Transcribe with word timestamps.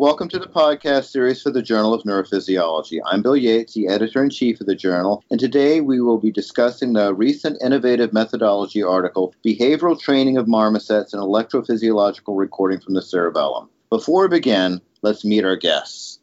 Welcome 0.00 0.30
to 0.30 0.38
the 0.38 0.46
podcast 0.46 1.10
series 1.10 1.42
for 1.42 1.50
the 1.50 1.60
Journal 1.60 1.92
of 1.92 2.04
Neurophysiology. 2.04 3.00
I'm 3.04 3.20
Bill 3.20 3.36
Yates, 3.36 3.74
the 3.74 3.86
editor 3.88 4.22
in 4.22 4.30
chief 4.30 4.58
of 4.58 4.66
the 4.66 4.74
journal, 4.74 5.22
and 5.30 5.38
today 5.38 5.82
we 5.82 6.00
will 6.00 6.16
be 6.16 6.32
discussing 6.32 6.94
the 6.94 7.12
recent 7.12 7.60
innovative 7.62 8.14
methodology 8.14 8.82
article, 8.82 9.34
Behavioral 9.44 10.00
Training 10.00 10.38
of 10.38 10.46
Marmosets 10.46 11.12
and 11.12 11.20
Electrophysiological 11.20 12.34
Recording 12.34 12.80
from 12.80 12.94
the 12.94 13.02
Cerebellum. 13.02 13.68
Before 13.90 14.22
we 14.22 14.28
begin, 14.28 14.80
let's 15.02 15.22
meet 15.22 15.44
our 15.44 15.56
guests. 15.56 16.18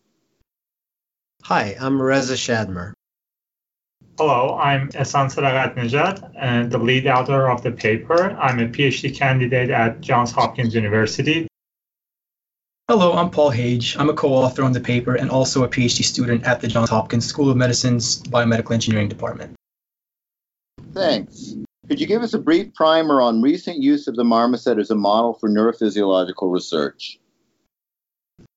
Hi, 1.43 1.77
I'm 1.79 2.01
Reza 2.01 2.33
Shadmehr. 2.33 2.93
Hello, 4.17 4.57
I'm 4.57 4.89
Ehsan 4.89 5.31
Sedaghat-Nejad, 5.31 6.31
and 6.35 6.71
the 6.71 6.79
lead 6.79 7.05
author 7.05 7.47
of 7.47 7.61
the 7.61 7.71
paper. 7.71 8.31
I'm 8.31 8.57
a 8.57 8.69
PhD 8.69 9.15
candidate 9.15 9.69
at 9.69 10.01
Johns 10.01 10.31
Hopkins 10.31 10.73
University 10.73 11.47
Hello, 12.89 13.11
I'm 13.11 13.29
Paul 13.31 13.49
Hage. 13.49 13.97
I'm 13.99 14.09
a 14.09 14.13
co-author 14.13 14.63
on 14.63 14.71
the 14.71 14.79
paper 14.79 15.15
and 15.15 15.29
also 15.29 15.65
a 15.65 15.67
PhD 15.67 16.05
student 16.05 16.45
at 16.45 16.61
the 16.61 16.69
Johns 16.69 16.89
Hopkins 16.89 17.25
School 17.25 17.49
of 17.49 17.57
Medicine's 17.57 18.23
Biomedical 18.23 18.71
Engineering 18.71 19.09
Department. 19.09 19.57
Thanks. 20.93 21.55
Could 21.89 21.99
you 21.99 22.07
give 22.07 22.21
us 22.21 22.33
a 22.33 22.39
brief 22.39 22.73
primer 22.73 23.21
on 23.21 23.41
recent 23.41 23.83
use 23.83 24.07
of 24.07 24.15
the 24.15 24.23
marmoset 24.23 24.79
as 24.79 24.89
a 24.89 24.95
model 24.95 25.33
for 25.33 25.49
neurophysiological 25.49 26.49
research? 26.49 27.19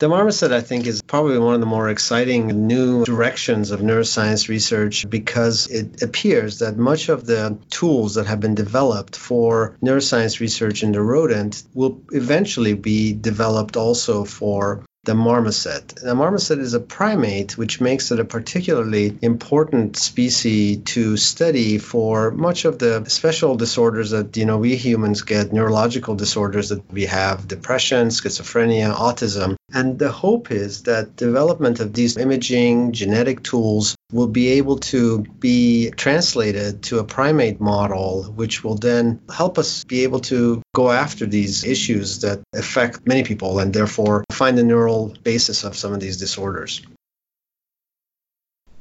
The 0.00 0.08
marmoset, 0.08 0.50
I 0.50 0.62
think, 0.62 0.86
is 0.86 1.02
probably 1.02 1.38
one 1.38 1.52
of 1.54 1.60
the 1.60 1.66
more 1.66 1.90
exciting 1.90 2.66
new 2.66 3.04
directions 3.04 3.70
of 3.70 3.80
neuroscience 3.80 4.48
research 4.48 5.08
because 5.08 5.66
it 5.66 6.02
appears 6.02 6.60
that 6.60 6.78
much 6.78 7.10
of 7.10 7.26
the 7.26 7.58
tools 7.68 8.14
that 8.14 8.26
have 8.26 8.40
been 8.40 8.54
developed 8.54 9.16
for 9.16 9.76
neuroscience 9.82 10.40
research 10.40 10.82
in 10.82 10.92
the 10.92 11.02
rodent 11.02 11.62
will 11.74 12.00
eventually 12.12 12.72
be 12.72 13.12
developed 13.12 13.76
also 13.76 14.24
for 14.24 14.84
the 15.04 15.14
marmoset. 15.14 15.88
The 16.02 16.14
marmoset 16.14 16.58
is 16.58 16.74
a 16.74 16.80
primate, 16.80 17.56
which 17.56 17.80
makes 17.80 18.10
it 18.10 18.20
a 18.20 18.24
particularly 18.24 19.18
important 19.22 19.96
species 19.96 20.78
to 20.92 21.16
study 21.16 21.78
for 21.78 22.30
much 22.30 22.64
of 22.66 22.78
the 22.78 23.04
special 23.08 23.56
disorders 23.56 24.10
that 24.10 24.36
you 24.36 24.44
know 24.44 24.58
we 24.58 24.76
humans 24.76 25.22
get, 25.22 25.52
neurological 25.52 26.16
disorders 26.16 26.68
that 26.68 26.90
we 26.92 27.06
have, 27.06 27.48
depression, 27.48 28.08
schizophrenia, 28.08 28.94
autism. 28.94 29.56
And 29.72 29.98
the 29.98 30.10
hope 30.10 30.50
is 30.50 30.82
that 30.84 31.14
development 31.16 31.78
of 31.78 31.92
these 31.92 32.16
imaging 32.16 32.92
genetic 32.92 33.42
tools 33.44 33.94
will 34.12 34.26
be 34.26 34.48
able 34.48 34.78
to 34.78 35.20
be 35.38 35.90
translated 35.90 36.82
to 36.84 36.98
a 36.98 37.04
primate 37.04 37.60
model, 37.60 38.24
which 38.24 38.64
will 38.64 38.74
then 38.74 39.20
help 39.32 39.58
us 39.58 39.84
be 39.84 40.02
able 40.02 40.20
to 40.20 40.60
go 40.74 40.90
after 40.90 41.24
these 41.24 41.64
issues 41.64 42.20
that 42.20 42.40
affect 42.52 43.06
many 43.06 43.22
people 43.22 43.60
and 43.60 43.72
therefore 43.72 44.24
find 44.32 44.58
the 44.58 44.64
neural 44.64 45.14
basis 45.22 45.62
of 45.62 45.76
some 45.76 45.92
of 45.92 46.00
these 46.00 46.16
disorders. 46.16 46.82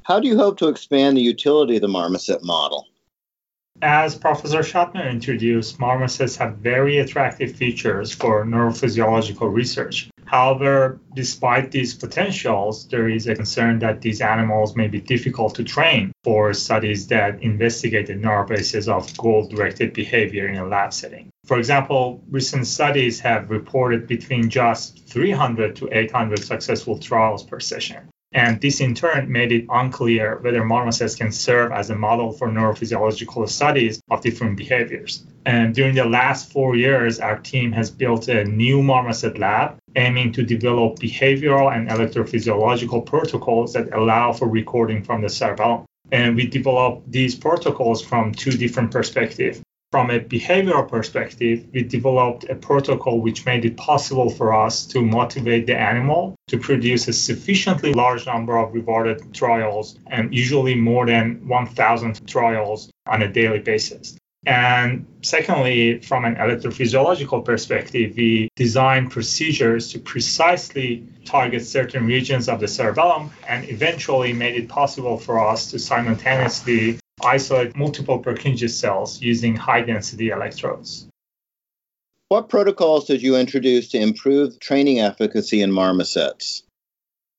How 0.02 0.20
do 0.20 0.28
you 0.28 0.38
hope 0.38 0.58
to 0.58 0.70
expand 0.70 1.18
the 1.18 1.22
utility 1.22 1.76
of 1.76 1.82
the 1.84 1.88
marmoset 1.88 2.44
model? 2.44 2.88
As 3.82 4.18
Professor 4.18 4.60
Shadmehr 4.60 5.10
introduced, 5.10 5.80
marmosets 5.80 6.36
have 6.38 6.58
very 6.58 6.98
attractive 6.98 7.56
features 7.56 8.12
for 8.12 8.44
neurophysiological 8.44 9.54
research. 9.54 10.10
However, 10.30 11.00
despite 11.16 11.72
these 11.72 11.96
potentials, 11.96 12.88
there 12.88 13.10
is 13.10 13.26
a 13.26 13.34
concern 13.34 13.80
that 13.80 14.02
these 14.02 14.22
animals 14.22 14.76
may 14.76 14.88
be 14.88 15.02
difficult 15.02 15.56
to 15.56 15.64
train 15.64 16.12
for 16.24 16.54
studies 16.54 17.08
that 17.08 17.42
investigate 17.42 18.06
the 18.06 18.14
neural 18.14 18.46
basis 18.46 18.88
of 18.88 19.18
goal 19.18 19.48
directed 19.48 19.92
behavior 19.92 20.48
in 20.48 20.58
a 20.58 20.68
lab 20.68 20.94
setting. 20.94 21.32
For 21.48 21.58
example, 21.58 22.24
recent 22.30 22.68
studies 22.68 23.20
have 23.22 23.50
reported 23.50 24.06
between 24.06 24.52
just 24.52 25.04
300 25.10 25.76
to 25.78 25.90
800 25.92 26.44
successful 26.44 27.00
trials 27.00 27.42
per 27.42 27.60
session. 27.60 28.09
And 28.32 28.62
this 28.62 28.80
in 28.80 28.94
turn 28.94 29.32
made 29.32 29.52
it 29.52 29.66
unclear 29.70 30.38
whether 30.42 30.64
marmosets 30.64 31.18
can 31.18 31.32
serve 31.32 31.72
as 31.72 31.90
a 31.90 31.96
model 31.96 32.32
for 32.32 32.48
neurophysiological 32.48 33.50
studies 33.50 34.00
of 34.12 34.22
different 34.22 34.56
behaviors. 34.56 35.26
And 35.46 35.74
during 35.74 35.96
the 35.96 36.06
last 36.06 36.52
four 36.52 36.76
years, 36.76 37.20
our 37.20 37.40
team 37.40 37.72
has 37.72 37.90
built 37.90 38.28
a 38.28 38.46
new 38.46 38.84
marmoset 38.84 39.40
lab 39.40 39.78
aiming 39.96 40.32
to 40.34 40.44
develop 40.44 41.00
behavioral 41.00 41.76
and 41.76 41.90
electrophysiological 41.90 43.04
protocols 43.06 43.74
that 43.74 43.92
allow 43.94 44.32
for 44.32 44.48
recording 44.48 45.04
from 45.04 45.22
the 45.22 45.30
cerebellum. 45.30 45.86
And 46.12 46.36
we 46.36 46.46
developed 46.46 47.12
these 47.12 47.36
protocols 47.36 48.04
from 48.04 48.32
two 48.32 48.52
different 48.52 48.92
perspectives. 48.92 49.62
From 49.92 50.12
a 50.12 50.20
behavioral 50.20 50.88
perspective, 50.88 51.66
we 51.74 51.82
developed 51.82 52.44
a 52.48 52.54
protocol 52.54 53.22
which 53.22 53.48
made 53.48 53.66
it 53.66 53.76
possible 53.76 54.30
for 54.30 54.54
us 54.54 54.86
to 54.88 55.02
motivate 55.02 55.66
the 55.66 55.76
animal 55.76 56.36
to 56.50 56.60
produce 56.60 57.08
a 57.08 57.14
sufficiently 57.14 57.94
large 57.94 58.28
number 58.28 58.56
of 58.56 58.72
rewarded 58.72 59.34
trials, 59.34 59.98
and 60.06 60.32
usually 60.32 60.76
more 60.76 61.08
than 61.08 61.48
1,000 61.48 62.28
trials 62.28 62.92
on 63.08 63.24
a 63.24 63.28
daily 63.28 63.58
basis. 63.58 64.16
And 64.46 65.08
secondly, 65.24 66.00
from 66.02 66.24
an 66.24 66.36
electrophysiological 66.36 67.44
perspective, 67.44 68.14
we 68.16 68.50
designed 68.56 69.10
procedures 69.10 69.92
to 69.94 70.00
precisely 70.00 71.08
target 71.26 71.66
certain 71.66 72.06
regions 72.06 72.48
of 72.48 72.60
the 72.60 72.68
cerebellum 72.68 73.32
and 73.48 73.68
eventually 73.68 74.34
made 74.34 74.56
it 74.56 74.70
possible 74.70 75.18
for 75.18 75.44
us 75.46 75.72
to 75.72 75.80
simultaneously 75.80 77.00
isolate 77.24 77.76
multiple 77.76 78.22
Purkinje 78.22 78.70
cells 78.70 79.22
using 79.22 79.56
high 79.56 79.82
density 79.82 80.30
electrodes. 80.30 81.08
What 82.30 82.50
protocols 82.50 83.06
did 83.06 83.24
you 83.24 83.36
introduce 83.36 83.90
to 83.90 84.00
improve 84.00 84.60
training 84.60 85.00
efficacy 85.00 85.62
in 85.62 85.72
marmosets? 85.72 86.62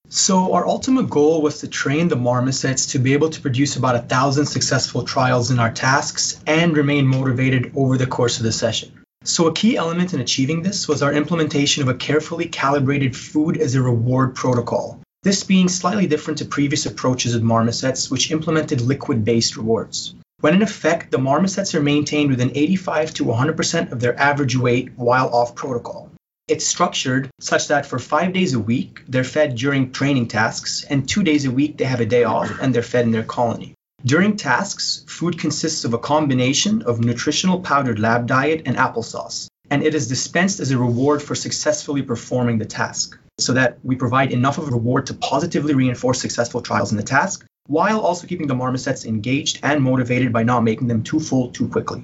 So, 0.09 0.53
our 0.55 0.67
ultimate 0.67 1.09
goal 1.09 1.41
was 1.43 1.61
to 1.61 1.69
train 1.69 2.09
the 2.09 2.17
marmosets 2.17 2.91
to 2.93 2.99
be 2.99 3.13
able 3.13 3.31
to 3.31 3.41
produce 3.41 3.77
about 3.77 3.95
a 3.95 4.01
thousand 4.01 4.47
successful 4.47 5.05
trials 5.05 5.53
in 5.53 5.61
our 5.61 5.71
tasks 5.71 6.43
and 6.47 6.77
remain 6.77 7.07
motivated 7.07 7.73
over 7.77 7.97
the 7.97 8.09
course 8.09 8.39
of 8.39 8.43
the 8.43 8.51
session. 8.51 9.01
So, 9.23 9.47
a 9.47 9.55
key 9.55 9.77
element 9.77 10.13
in 10.13 10.21
achieving 10.21 10.63
this 10.63 10.89
was 10.89 11.03
our 11.03 11.13
implementation 11.13 11.85
of 11.85 11.89
a 11.89 11.95
carefully 11.95 12.47
calibrated 12.47 13.17
food 13.17 13.57
as 13.59 13.77
a 13.77 13.83
reward 13.83 14.35
protocol. 14.35 15.01
This 15.23 15.45
being 15.45 15.69
slightly 15.69 16.07
different 16.07 16.39
to 16.39 16.47
previous 16.47 16.87
approaches 16.87 17.35
with 17.35 17.43
marmosets, 17.43 18.11
which 18.11 18.31
implemented 18.31 18.81
liquid 18.81 19.23
based 19.23 19.55
rewards. 19.59 20.15
When 20.41 20.55
in 20.55 20.63
effect, 20.63 21.11
the 21.11 21.19
marmosets 21.19 21.75
are 21.75 21.83
maintained 21.83 22.31
within 22.31 22.53
85 22.55 23.13
to 23.15 23.27
100% 23.27 23.93
of 23.93 24.01
their 24.01 24.19
average 24.19 24.57
weight 24.57 24.93
while 24.97 25.29
off 25.29 25.55
protocol. 25.55 26.11
It's 26.49 26.67
structured 26.67 27.29
such 27.39 27.69
that 27.69 27.85
for 27.85 27.99
five 27.99 28.33
days 28.33 28.55
a 28.55 28.59
week, 28.59 29.03
they're 29.09 29.23
fed 29.23 29.57
during 29.57 29.93
training 29.93 30.29
tasks, 30.29 30.87
and 30.89 31.07
two 31.07 31.23
days 31.23 31.45
a 31.45 31.51
week, 31.51 31.77
they 31.77 31.85
have 31.85 32.01
a 32.01 32.07
day 32.07 32.25
off 32.25 32.51
and 32.59 32.75
they're 32.75 32.83
fed 32.83 33.05
in 33.05 33.13
their 33.13 33.23
colony. 33.23 33.75
During 34.03 34.39
tasks, 34.39 35.05
food 35.07 35.39
consists 35.39 35.85
of 35.85 35.93
a 35.93 35.99
combination 35.99 36.81
of 36.81 37.05
nutritional 37.05 37.61
powdered 37.61 37.99
lab 37.99 38.27
diet 38.27 38.63
and 38.65 38.79
applesauce, 38.79 39.49
and 39.69 39.83
it 39.83 39.95
is 39.95 40.09
dispensed 40.09 40.61
as 40.61 40.71
a 40.71 40.79
reward 40.79 41.23
for 41.23 41.35
successfully 41.35 42.01
performing 42.01 42.57
the 42.57 42.65
task, 42.65 43.19
so 43.41 43.53
that 43.55 43.79
we 43.83 43.97
provide 43.97 44.33
enough 44.33 44.59
of 44.59 44.69
a 44.69 44.71
reward 44.71 45.07
to 45.07 45.15
positively 45.15 45.75
reinforce 45.75 46.21
successful 46.21 46.61
trials 46.61 46.93
in 46.93 46.97
the 46.97 47.03
task, 47.03 47.47
while 47.67 48.01
also 48.01 48.27
keeping 48.27 48.47
the 48.47 48.55
marmosets 48.55 49.05
engaged 49.05 49.61
and 49.63 49.83
motivated 49.83 50.33
by 50.33 50.43
not 50.43 50.65
making 50.65 50.89
them 50.89 51.03
too 51.03 51.21
full 51.21 51.51
too 51.51 51.69
quickly. 51.69 52.03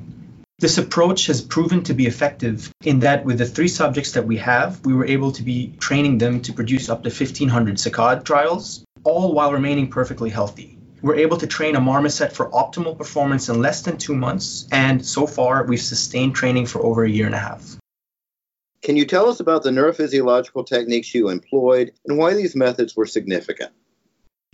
This 0.59 0.79
approach 0.79 1.27
has 1.27 1.43
proven 1.43 1.83
to 1.83 1.93
be 1.93 2.07
effective 2.07 2.73
in 2.83 3.01
that 3.01 3.27
with 3.27 3.39
the 3.39 3.45
three 3.45 3.69
subjects 3.69 4.13
that 4.13 4.27
we 4.27 4.39
have, 4.39 4.85
we 4.87 4.95
were 4.95 5.05
able 5.05 5.33
to 5.33 5.43
be 5.43 5.75
training 5.79 6.17
them 6.17 6.41
to 6.43 6.53
produce 6.55 6.89
up 6.89 7.03
to 7.03 7.11
1500 7.11 7.77
saccade 7.77 8.25
trials, 8.25 8.83
all 9.05 9.35
while 9.35 9.53
remaining 9.53 9.89
perfectly 9.89 10.31
healthy. 10.31 10.79
We're 11.03 11.17
able 11.17 11.37
to 11.37 11.47
train 11.47 11.77
a 11.77 11.81
marmoset 11.81 12.33
for 12.33 12.51
optimal 12.51 12.97
performance 12.97 13.51
in 13.51 13.61
less 13.61 13.83
than 13.83 13.99
two 13.99 14.15
months, 14.15 14.67
and 14.73 15.05
so 15.05 15.27
far 15.27 15.63
we've 15.65 15.81
sustained 15.81 16.35
training 16.35 16.67
for 16.67 16.81
over 16.83 17.05
a 17.05 17.11
year 17.11 17.27
and 17.27 17.35
a 17.35 17.39
half. 17.39 17.77
Can 18.87 18.97
you 18.97 19.05
tell 19.05 19.29
us 19.29 19.41
about 19.41 19.65
the 19.65 19.71
neurophysiological 19.71 20.65
techniques 20.65 21.13
you 21.13 21.29
employed 21.29 21.91
and 22.07 22.17
why 22.17 22.35
these 22.35 22.55
methods 22.55 22.95
were 22.95 23.05
significant? 23.05 23.73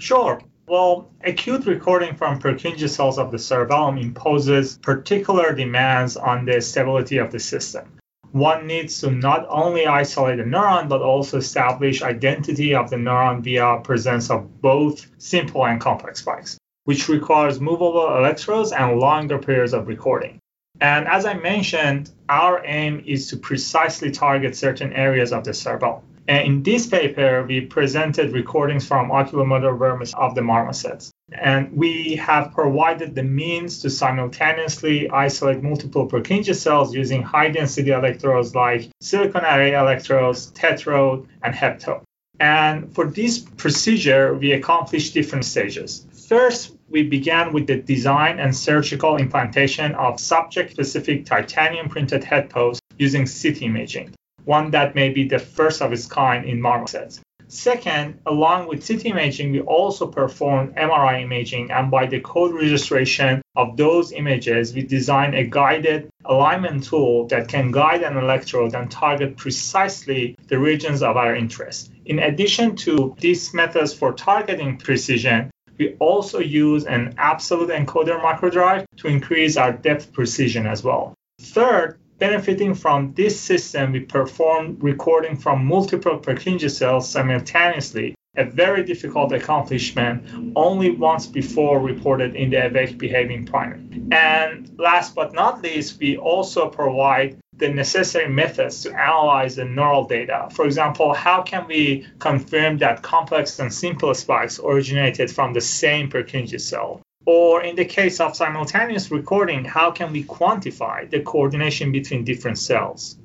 Sure. 0.00 0.40
Well, 0.66 1.10
acute 1.22 1.66
recording 1.66 2.16
from 2.16 2.40
Purkinje 2.40 2.88
cells 2.88 3.18
of 3.18 3.30
the 3.30 3.38
cerebellum 3.38 3.98
imposes 3.98 4.78
particular 4.78 5.52
demands 5.54 6.16
on 6.16 6.46
the 6.46 6.62
stability 6.62 7.18
of 7.18 7.30
the 7.30 7.38
system. 7.38 7.98
One 8.30 8.66
needs 8.66 9.02
to 9.02 9.10
not 9.10 9.44
only 9.50 9.86
isolate 9.86 10.38
the 10.38 10.44
neuron, 10.44 10.88
but 10.88 11.02
also 11.02 11.36
establish 11.36 12.00
identity 12.00 12.74
of 12.74 12.88
the 12.88 12.96
neuron 12.96 13.42
via 13.42 13.80
presence 13.84 14.30
of 14.30 14.62
both 14.62 15.08
simple 15.18 15.66
and 15.66 15.78
complex 15.78 16.20
spikes, 16.20 16.56
which 16.84 17.10
requires 17.10 17.60
movable 17.60 18.16
electrodes 18.16 18.72
and 18.72 18.98
longer 18.98 19.38
periods 19.38 19.74
of 19.74 19.88
recording. 19.88 20.40
And 20.82 21.06
as 21.06 21.24
I 21.26 21.34
mentioned, 21.34 22.10
our 22.28 22.60
aim 22.66 23.04
is 23.06 23.28
to 23.28 23.36
precisely 23.36 24.10
target 24.10 24.56
certain 24.56 24.92
areas 24.92 25.32
of 25.32 25.44
the 25.44 25.54
cerebellum. 25.54 26.02
And 26.26 26.44
in 26.44 26.62
this 26.64 26.88
paper, 26.88 27.44
we 27.44 27.60
presented 27.60 28.32
recordings 28.32 28.84
from 28.84 29.10
oculomotor 29.10 29.78
vermis 29.78 30.12
of 30.14 30.34
the 30.34 30.40
marmosets. 30.40 31.12
And 31.30 31.72
we 31.72 32.16
have 32.16 32.52
provided 32.52 33.14
the 33.14 33.22
means 33.22 33.80
to 33.82 33.90
simultaneously 33.90 35.08
isolate 35.08 35.62
multiple 35.62 36.08
Purkinje 36.08 36.56
cells 36.56 36.92
using 36.92 37.22
high 37.22 37.50
density 37.50 37.92
electrodes 37.92 38.56
like 38.56 38.90
silicon 39.00 39.44
array 39.44 39.74
electrodes, 39.74 40.50
tetrode, 40.50 41.28
and 41.44 41.54
heptode. 41.54 42.02
And 42.40 42.92
for 42.92 43.06
this 43.06 43.38
procedure, 43.38 44.34
we 44.34 44.50
accomplished 44.50 45.14
different 45.14 45.44
stages. 45.44 46.04
First, 46.28 46.76
we 46.92 47.02
began 47.02 47.54
with 47.54 47.66
the 47.66 47.76
design 47.76 48.38
and 48.38 48.54
surgical 48.54 49.16
implantation 49.16 49.94
of 49.94 50.20
subject-specific 50.20 51.24
titanium 51.24 51.88
printed 51.88 52.22
head 52.22 52.50
posts 52.50 52.82
using 52.98 53.26
CT 53.26 53.62
imaging, 53.62 54.14
one 54.44 54.70
that 54.72 54.94
may 54.94 55.08
be 55.08 55.26
the 55.26 55.38
first 55.38 55.80
of 55.80 55.92
its 55.92 56.06
kind 56.06 56.44
in 56.44 56.60
marmosets. 56.60 57.20
Second, 57.48 58.18
along 58.26 58.66
with 58.66 58.86
CT 58.86 59.06
imaging, 59.06 59.52
we 59.52 59.60
also 59.60 60.06
performed 60.06 60.74
MRI 60.74 61.22
imaging, 61.22 61.70
and 61.70 61.90
by 61.90 62.06
the 62.06 62.20
co-registration 62.20 63.42
of 63.56 63.76
those 63.76 64.12
images, 64.12 64.74
we 64.74 64.82
designed 64.82 65.34
a 65.34 65.44
guided 65.44 66.08
alignment 66.24 66.84
tool 66.84 67.26
that 67.28 67.48
can 67.48 67.70
guide 67.70 68.02
an 68.02 68.16
electrode 68.16 68.74
and 68.74 68.90
target 68.90 69.36
precisely 69.36 70.36
the 70.48 70.58
regions 70.58 71.02
of 71.02 71.16
our 71.16 71.36
interest. 71.36 71.90
In 72.06 72.18
addition 72.18 72.76
to 72.76 73.14
these 73.18 73.52
methods 73.52 73.92
for 73.92 74.12
targeting 74.12 74.78
precision, 74.78 75.50
we 75.78 75.94
also 75.98 76.38
use 76.38 76.84
an 76.84 77.14
absolute 77.18 77.70
encoder 77.70 78.20
microdrive 78.20 78.84
to 78.98 79.08
increase 79.08 79.56
our 79.56 79.72
depth 79.72 80.12
precision 80.12 80.66
as 80.66 80.82
well. 80.82 81.14
Third, 81.40 81.98
benefiting 82.18 82.74
from 82.74 83.12
this 83.14 83.40
system, 83.40 83.92
we 83.92 84.00
perform 84.00 84.76
recording 84.80 85.36
from 85.36 85.66
multiple 85.66 86.18
Purkinje 86.18 86.70
cells 86.70 87.08
simultaneously, 87.08 88.14
a 88.36 88.44
very 88.44 88.84
difficult 88.84 89.32
accomplishment 89.32 90.24
only 90.56 90.90
once 90.90 91.26
before 91.26 91.80
reported 91.80 92.34
in 92.36 92.50
the 92.50 92.66
awake 92.66 92.96
behaving 92.96 93.44
primate. 93.44 94.12
And 94.12 94.70
last 94.78 95.14
but 95.14 95.34
not 95.34 95.62
least, 95.62 95.98
we 95.98 96.16
also 96.16 96.68
provide 96.68 97.38
the 97.62 97.68
necessary 97.68 98.28
methods 98.28 98.82
to 98.82 98.90
analyze 98.90 99.54
the 99.54 99.64
neural 99.64 100.04
data. 100.04 100.48
For 100.50 100.66
example, 100.66 101.14
how 101.14 101.42
can 101.42 101.68
we 101.68 102.04
confirm 102.18 102.78
that 102.78 103.02
complex 103.02 103.60
and 103.60 103.72
simple 103.72 104.12
spikes 104.14 104.58
originated 104.58 105.30
from 105.30 105.52
the 105.52 105.60
same 105.60 106.10
Purkinje 106.10 106.60
cell? 106.60 107.00
Or 107.24 107.62
in 107.62 107.76
the 107.76 107.84
case 107.84 108.18
of 108.18 108.34
simultaneous 108.34 109.12
recording, 109.12 109.64
how 109.64 109.92
can 109.92 110.12
we 110.12 110.24
quantify 110.24 111.08
the 111.08 111.20
coordination 111.20 111.92
between 111.92 112.24
different 112.24 112.58
cells? 112.58 113.16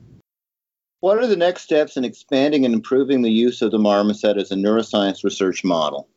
What 0.99 1.17
are 1.17 1.25
the 1.25 1.35
next 1.35 1.63
steps 1.63 1.97
in 1.97 2.05
expanding 2.05 2.63
and 2.63 2.75
improving 2.75 3.23
the 3.23 3.31
use 3.31 3.63
of 3.63 3.71
the 3.71 3.79
marmoset 3.79 4.37
as 4.37 4.51
a 4.51 4.55
neuroscience 4.55 5.23
research 5.23 5.63
model? 5.63 6.07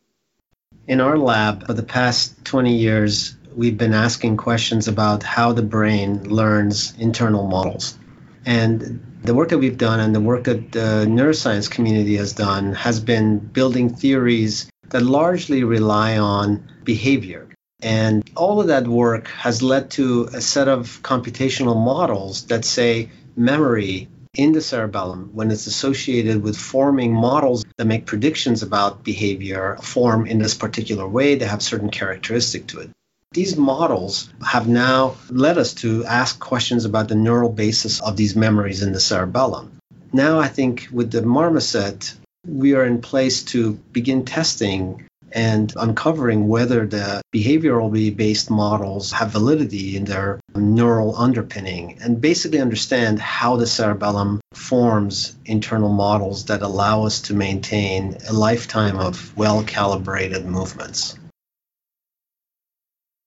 In 0.87 1.01
our 1.01 1.17
lab, 1.17 1.65
for 1.65 1.73
the 1.73 1.81
past 1.81 2.45
20 2.45 2.75
years, 2.75 3.35
we've 3.55 3.79
been 3.79 3.95
asking 3.95 4.37
questions 4.37 4.87
about 4.87 5.23
how 5.23 5.53
the 5.53 5.63
brain 5.63 6.23
learns 6.29 6.93
internal 6.99 7.47
models. 7.47 7.97
And 8.45 9.19
the 9.23 9.35
work 9.35 9.49
that 9.49 9.59
we've 9.59 9.77
done 9.77 9.99
and 9.99 10.15
the 10.15 10.19
work 10.19 10.45
that 10.45 10.71
the 10.71 11.05
neuroscience 11.07 11.69
community 11.69 12.17
has 12.17 12.33
done 12.33 12.73
has 12.73 12.99
been 12.99 13.39
building 13.39 13.93
theories 13.93 14.69
that 14.89 15.03
largely 15.03 15.63
rely 15.63 16.17
on 16.17 16.71
behavior. 16.83 17.47
And 17.81 18.29
all 18.35 18.59
of 18.59 18.67
that 18.67 18.87
work 18.87 19.27
has 19.29 19.61
led 19.61 19.91
to 19.91 20.29
a 20.33 20.41
set 20.41 20.67
of 20.67 20.99
computational 21.01 21.75
models 21.75 22.45
that 22.47 22.65
say 22.65 23.09
memory 23.35 24.07
in 24.33 24.53
the 24.53 24.61
cerebellum, 24.61 25.31
when 25.33 25.51
it's 25.51 25.67
associated 25.67 26.41
with 26.41 26.57
forming 26.57 27.13
models 27.13 27.65
that 27.75 27.85
make 27.85 28.05
predictions 28.05 28.63
about 28.63 29.03
behavior, 29.03 29.77
form 29.81 30.25
in 30.25 30.39
this 30.39 30.55
particular 30.55 31.07
way, 31.07 31.35
they 31.35 31.45
have 31.45 31.61
certain 31.61 31.89
characteristic 31.89 32.67
to 32.67 32.79
it. 32.79 32.89
These 33.33 33.55
models 33.55 34.29
have 34.45 34.67
now 34.67 35.15
led 35.29 35.57
us 35.57 35.73
to 35.75 36.03
ask 36.03 36.37
questions 36.37 36.83
about 36.83 37.07
the 37.07 37.15
neural 37.15 37.49
basis 37.49 38.01
of 38.01 38.17
these 38.17 38.35
memories 38.35 38.83
in 38.83 38.91
the 38.91 38.99
cerebellum. 38.99 39.77
Now, 40.11 40.41
I 40.41 40.49
think 40.49 40.89
with 40.91 41.11
the 41.11 41.21
marmoset, 41.21 42.13
we 42.45 42.73
are 42.73 42.85
in 42.85 42.99
place 42.99 43.43
to 43.53 43.79
begin 43.93 44.25
testing 44.25 45.05
and 45.31 45.71
uncovering 45.77 46.49
whether 46.49 46.85
the 46.85 47.21
behaviorally 47.33 48.13
based 48.13 48.49
models 48.49 49.13
have 49.13 49.31
validity 49.31 49.95
in 49.95 50.03
their 50.03 50.41
neural 50.53 51.15
underpinning 51.15 51.99
and 52.01 52.19
basically 52.19 52.59
understand 52.59 53.17
how 53.19 53.55
the 53.55 53.65
cerebellum 53.65 54.41
forms 54.53 55.37
internal 55.45 55.93
models 55.93 56.47
that 56.47 56.61
allow 56.61 57.05
us 57.05 57.21
to 57.21 57.33
maintain 57.33 58.17
a 58.27 58.33
lifetime 58.33 58.97
of 58.97 59.37
well 59.37 59.63
calibrated 59.63 60.45
movements. 60.45 61.17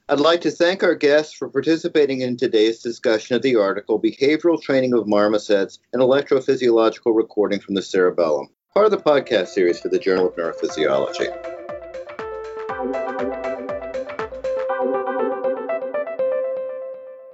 I'd 0.06 0.20
like 0.20 0.42
to 0.42 0.50
thank 0.50 0.82
our 0.82 0.94
guests 0.94 1.32
for 1.32 1.48
participating 1.48 2.20
in 2.20 2.36
today's 2.36 2.82
discussion 2.82 3.36
of 3.36 3.42
the 3.42 3.56
article 3.56 3.98
Behavioral 3.98 4.60
Training 4.60 4.92
of 4.92 5.06
Marmosets 5.06 5.78
and 5.94 6.02
Electrophysiological 6.02 7.16
Recording 7.16 7.58
from 7.58 7.74
the 7.74 7.80
Cerebellum, 7.80 8.50
part 8.74 8.84
of 8.84 8.90
the 8.90 8.98
podcast 8.98 9.48
series 9.48 9.80
for 9.80 9.88
the 9.88 9.98
Journal 9.98 10.28
of 10.28 10.36
Neurophysiology. 10.36 11.32